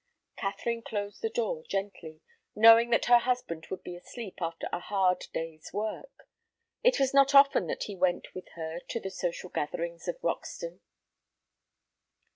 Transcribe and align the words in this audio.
Catherine 0.35 0.81
closed 0.81 1.21
the 1.21 1.29
door 1.29 1.63
gently, 1.69 2.21
knowing 2.55 2.89
that 2.89 3.05
her 3.05 3.19
husband 3.19 3.67
would 3.69 3.83
be 3.83 3.95
asleep 3.95 4.41
after 4.41 4.67
a 4.73 4.79
hard 4.79 5.27
day's 5.31 5.71
work. 5.73 6.27
It 6.81 6.99
was 6.99 7.13
not 7.13 7.35
often 7.35 7.67
that 7.67 7.83
he 7.83 7.95
went 7.95 8.33
with 8.33 8.47
her 8.55 8.79
to 8.79 8.99
the 8.99 9.11
social 9.11 9.51
gatherings 9.51 10.07
of 10.07 10.17
Roxton. 10.23 10.81